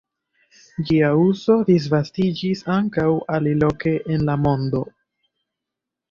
Ĝia 0.85 1.09
uzo 1.23 1.57
disvastiĝis 1.67 2.63
ankaŭ 2.75 3.05
aliloke 3.37 3.93
en 4.15 4.25
la 4.31 4.37
mondo. 4.47 4.81